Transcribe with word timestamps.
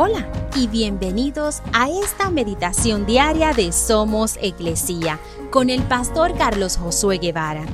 Hola 0.00 0.28
y 0.54 0.68
bienvenidos 0.68 1.60
a 1.72 1.90
esta 1.90 2.30
meditación 2.30 3.04
diaria 3.04 3.52
de 3.52 3.72
Somos 3.72 4.38
Iglesia 4.40 5.18
con 5.50 5.70
el 5.70 5.82
pastor 5.82 6.36
Carlos 6.38 6.76
Josué 6.76 7.18
Guevara. 7.18 7.64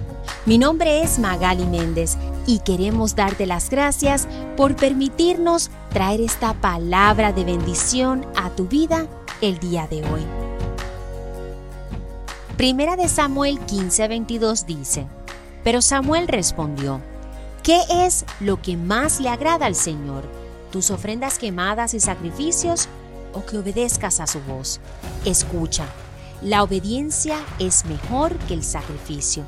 Mi 0.47 0.57
nombre 0.57 1.03
es 1.03 1.19
Magali 1.19 1.67
Méndez 1.67 2.17
y 2.47 2.61
queremos 2.61 3.15
darte 3.15 3.45
las 3.45 3.69
gracias 3.69 4.27
por 4.57 4.75
permitirnos 4.75 5.71
traer 5.93 6.23
esta 6.23 6.55
palabra 6.55 7.35
de 7.35 7.45
bendición 7.45 8.25
a 8.37 8.49
tu 8.49 8.69
vida 8.69 9.07
el 9.43 9.59
día 9.59 9.87
de 9.87 9.99
hoy. 9.99 10.23
Primera 12.57 12.97
de 12.97 13.11
Samuel 13.11 13.61
15:22 13.67 14.65
dice, 14.65 15.07
pero 15.63 15.83
Samuel 15.83 16.27
respondió, 16.29 17.03
¿qué 17.63 17.83
es 17.91 18.25
lo 18.41 18.63
que 18.63 18.79
más 18.79 19.21
le 19.21 19.29
agrada 19.29 19.67
al 19.67 19.75
Señor? 19.75 20.44
Tus 20.75 20.91
ofrendas 20.91 21.39
quemadas 21.39 21.95
y 21.95 22.01
sacrificios 22.01 22.89
o 23.33 23.47
que 23.47 23.59
obedezcas 23.59 24.19
a 24.19 24.27
su 24.27 24.41
voz. 24.41 24.81
Escucha, 25.25 25.87
la 26.43 26.65
obediencia 26.65 27.37
es 27.61 27.85
mejor 27.85 28.37
que 28.49 28.55
el 28.55 28.65
sacrificio. 28.65 29.45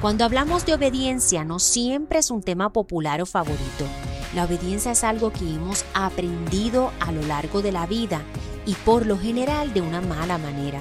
Cuando 0.00 0.24
hablamos 0.24 0.66
de 0.66 0.74
obediencia 0.74 1.44
no 1.44 1.60
siempre 1.60 2.18
es 2.18 2.32
un 2.32 2.42
tema 2.42 2.72
popular 2.72 3.22
o 3.22 3.26
favorito. 3.26 3.86
La 4.34 4.44
obediencia 4.44 4.90
es 4.90 5.04
algo 5.04 5.32
que 5.32 5.54
hemos 5.54 5.84
aprendido 5.94 6.90
a 6.98 7.12
lo 7.12 7.22
largo 7.22 7.62
de 7.62 7.70
la 7.70 7.86
vida 7.86 8.20
y 8.66 8.74
por 8.74 9.06
lo 9.06 9.16
general 9.20 9.72
de 9.72 9.82
una 9.82 10.00
mala 10.00 10.36
manera, 10.36 10.80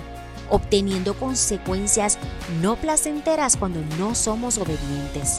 obteniendo 0.49 1.13
consecuencias 1.13 2.17
no 2.59 2.75
placenteras 2.75 3.55
cuando 3.55 3.81
no 3.99 4.15
somos 4.15 4.57
obedientes. 4.57 5.37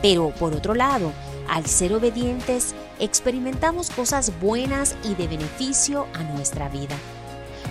Pero 0.00 0.30
por 0.30 0.54
otro 0.54 0.74
lado, 0.74 1.12
al 1.48 1.66
ser 1.66 1.92
obedientes, 1.92 2.74
experimentamos 2.98 3.90
cosas 3.90 4.32
buenas 4.40 4.96
y 5.04 5.14
de 5.14 5.28
beneficio 5.28 6.06
a 6.14 6.22
nuestra 6.22 6.68
vida. 6.68 6.96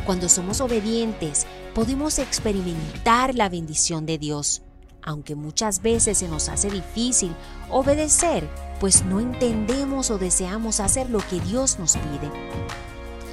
Cuando 0.06 0.30
somos 0.30 0.62
obedientes, 0.62 1.46
podemos 1.74 2.20
experimentar 2.20 3.36
la 3.36 3.50
bendición 3.50 4.06
de 4.06 4.18
Dios, 4.18 4.62
aunque 5.02 5.36
muchas 5.36 5.82
veces 5.82 6.18
se 6.18 6.28
nos 6.28 6.50
hace 6.50 6.70
difícil 6.70 7.36
obedecer, 7.70 8.48
pues 8.80 9.06
no 9.06 9.20
entendemos 9.20 10.10
o 10.12 10.18
deseamos 10.18 10.80
hacer 10.80 11.10
lo 11.10 11.20
que 11.20 11.40
Dios 11.40 11.80
nos 11.80 11.94
pide. 11.98 12.32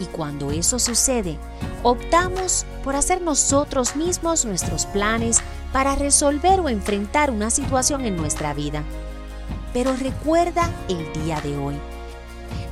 Y 0.01 0.07
cuando 0.07 0.51
eso 0.51 0.79
sucede, 0.79 1.39
optamos 1.83 2.67
por 2.83 2.97
hacer 2.97 3.23
nosotros 3.23 3.97
mismos 3.97 4.45
nuestros 4.45 4.87
planes 4.87 5.41
para 5.73 5.95
resolver 5.95 6.61
o 6.61 6.69
enfrentar 6.69 7.31
una 7.31 7.51
situación 7.51 8.05
en 8.05 8.17
nuestra 8.17 8.53
vida. 8.53 8.83
Pero 9.73 9.97
recuerda 9.97 10.71
el 10.89 11.13
día 11.25 11.41
de 11.41 11.57
hoy. 11.57 11.75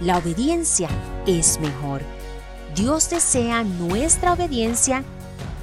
La 0.01 0.19
obediencia 0.19 0.89
es 1.27 1.61
mejor. 1.61 2.03
Dios 2.75 3.11
desea 3.11 3.65
nuestra 3.65 4.33
obediencia, 4.33 5.03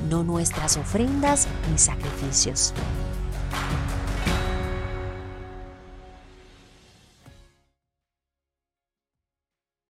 no 0.10 0.24
nuestras 0.24 0.78
ofrendas 0.78 1.48
ni 1.72 1.78
sacrificios. 1.78 2.74